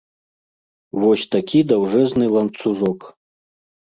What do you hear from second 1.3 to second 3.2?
такі даўжэзны ланцужок.